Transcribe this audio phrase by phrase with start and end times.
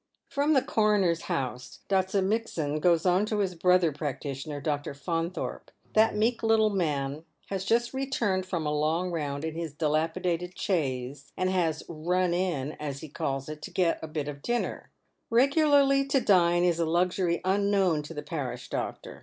[0.31, 2.23] From the coroner's house Dr.
[2.23, 4.59] Mitsand goes on to his brother practitioner.
[4.59, 4.95] Dr.
[4.95, 5.69] Faunthorpe.
[5.93, 11.31] That meek little man has just returned from a long round in his dilapidated chaise,
[11.37, 14.89] and has•' run in," as he calls it, to get a little bit of dinner.
[15.29, 19.19] Regularly to dine is a luxury unknown to the parish doctor.